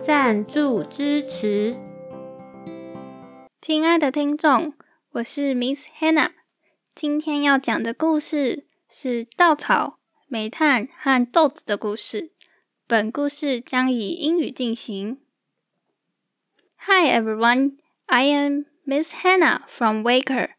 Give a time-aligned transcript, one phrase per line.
[0.00, 1.76] 赞助支持。
[3.60, 4.72] 亲爱的听众，
[5.10, 6.30] 我是 Miss Hannah。
[6.94, 9.98] 今天要讲的故事是稻草、
[10.28, 12.30] 煤炭和豆子的故事。
[12.86, 15.18] 本故事将以英语进行。
[16.86, 20.50] Hi everyone, I am Miss Hannah from Waker.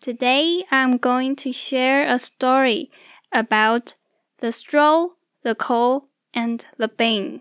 [0.00, 2.90] Today I am going to share a story
[3.30, 3.94] about
[4.38, 7.40] the straw, the coal, and the bean.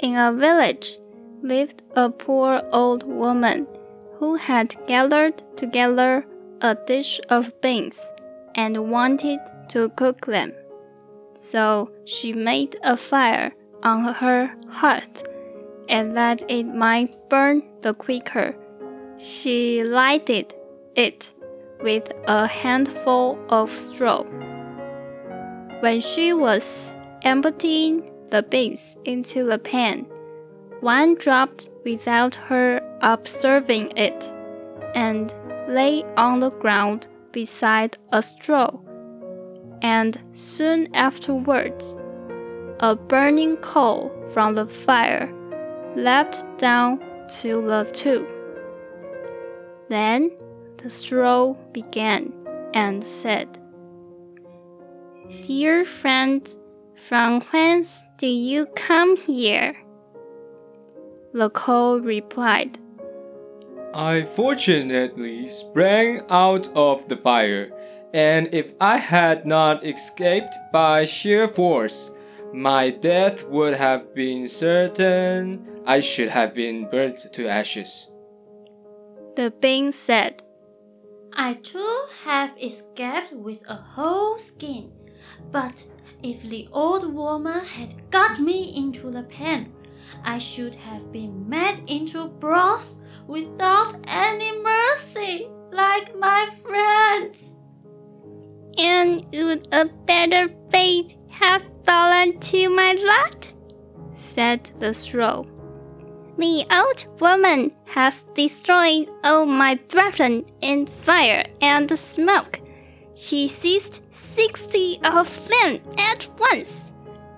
[0.00, 0.98] In a village
[1.42, 3.66] lived a poor old woman
[4.18, 6.24] who had gathered together
[6.60, 7.98] a dish of beans
[8.54, 9.40] and wanted
[9.70, 10.52] to cook them.
[11.34, 15.24] So she made a fire on her hearth,
[15.88, 18.56] and that it might burn the quicker,
[19.20, 20.54] she lighted
[20.94, 21.32] it
[21.80, 24.22] with a handful of straw.
[25.80, 30.06] When she was emptying the beans into the pan,
[30.80, 34.32] one dropped without her observing it
[34.94, 35.32] and
[35.68, 38.70] lay on the ground beside a straw.
[39.82, 41.96] And soon afterwards,
[42.80, 45.32] a burning coal from the fire
[45.96, 47.00] leapt down
[47.40, 48.26] to the two.
[49.88, 50.30] Then
[50.78, 52.32] the straw began
[52.74, 53.58] and said,
[55.46, 56.48] Dear friend,
[57.06, 59.76] from whence do you come here?
[61.32, 62.78] The coal replied,
[63.94, 67.70] I fortunately sprang out of the fire,
[68.12, 72.10] and if I had not escaped by sheer force,
[72.52, 75.66] my death would have been certain.
[75.86, 78.10] I should have been burnt to ashes.
[79.36, 80.42] The bean said,
[81.32, 84.90] I too have escaped with a whole skin,
[85.50, 85.86] but
[86.22, 89.72] if the old woman had got me into the pan,
[90.24, 97.54] I should have been made into broth without any mercy, like my friends.
[98.78, 103.52] And would a better fate have fallen to my lot?
[104.34, 105.44] said the straw.
[106.38, 112.60] The old woman has destroyed all my threshing in fire and smoke.
[113.20, 116.92] She seized sixty of them at once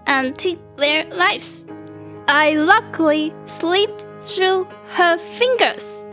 [0.07, 1.65] and took their lives.
[2.29, 6.05] I luckily slipped through her fingers,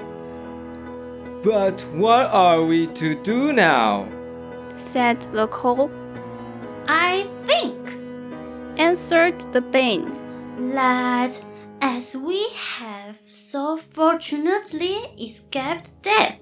[1.44, 4.07] But what are we to do now?
[4.94, 5.91] said the coal,
[6.88, 7.78] I think
[8.79, 10.13] answered the bean.
[10.75, 11.34] that
[11.87, 16.37] as we have so fortunately escaped death,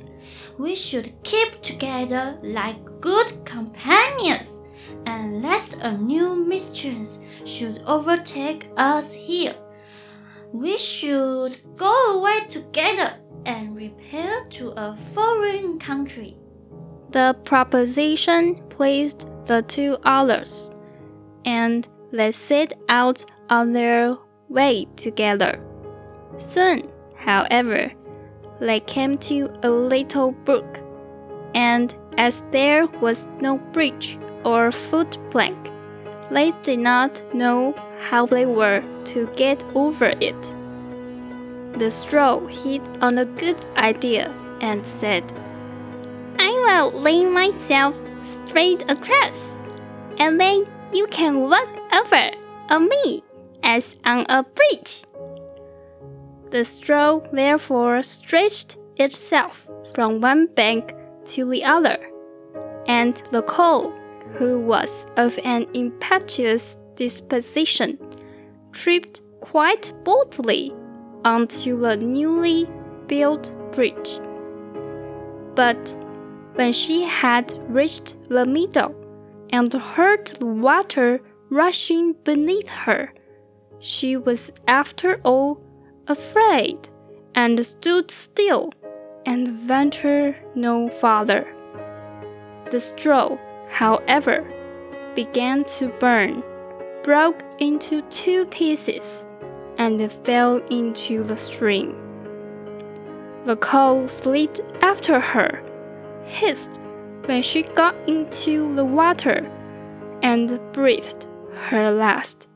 [0.57, 4.49] we should keep together like good companions,
[5.05, 9.55] and lest a new mischance should overtake us here,
[10.51, 13.13] we should go away together
[13.45, 16.35] and repair to a foreign country.
[17.11, 20.71] The proposition pleased the two others,
[21.45, 24.17] and they set out on their
[24.49, 25.59] way together.
[26.37, 27.91] Soon, however,
[28.59, 30.79] they came to a little brook,
[31.53, 35.71] and as there was no bridge or footplank,
[36.31, 40.53] they did not know how they were to get over it.
[41.77, 45.23] The straw hit on a good idea and said,
[46.39, 49.59] I will lay myself straight across,
[50.17, 52.31] and then you can walk over
[52.69, 53.24] on me
[53.65, 55.03] as on a bridge.
[56.51, 60.93] The straw therefore stretched itself from one bank
[61.25, 61.97] to the other,
[62.87, 63.91] and the coal,
[64.37, 67.97] who was of an impetuous disposition,
[68.71, 70.73] tripped quite boldly
[71.25, 72.69] onto the newly
[73.07, 74.19] built bridge.
[75.55, 75.95] But
[76.53, 78.95] when she had reached the middle
[79.49, 83.13] and heard the water rushing beneath her,
[83.79, 85.61] she was after all
[86.07, 86.89] afraid
[87.33, 88.71] and stood still
[89.25, 91.47] and ventured no farther.
[92.71, 93.37] The straw,
[93.69, 94.45] however,
[95.15, 96.43] began to burn,
[97.03, 99.25] broke into two pieces
[99.77, 101.95] and fell into the stream.
[103.45, 105.61] The coal slipped after her,
[106.25, 106.79] hissed
[107.25, 109.51] when she got into the water,
[110.21, 111.27] and breathed
[111.69, 112.47] her last.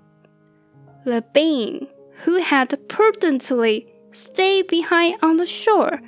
[1.09, 1.87] The being
[2.23, 5.99] who had prudently stayed behind on the shore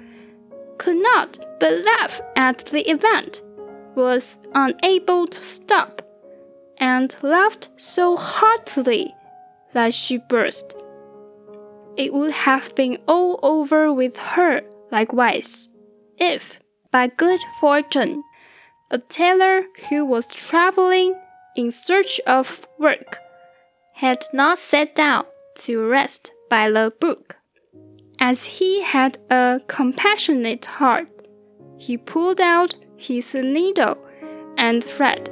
[0.77, 3.42] could not but laugh at the event,
[3.95, 6.03] was unable to stop,
[6.77, 9.12] and laughed so heartily
[9.74, 10.75] that she burst.
[11.98, 14.62] It would have been all over with her
[14.92, 15.71] likewise,
[16.19, 16.59] if,
[16.92, 18.21] by good fortune,
[18.92, 21.15] a tailor who was traveling
[21.56, 23.18] in search of work
[24.01, 27.38] had not sat down to rest by the brook.
[28.19, 31.12] As he had a compassionate heart,
[31.77, 34.00] he pulled out his needle
[34.57, 35.30] and thread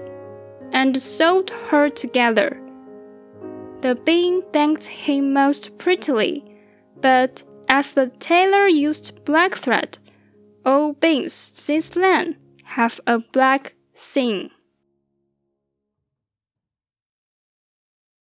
[0.71, 2.61] and sewed her together.
[3.81, 6.45] The bean thanked him most prettily,
[7.01, 9.97] but as the tailor used black thread,
[10.63, 14.51] all beans since then have a black seam.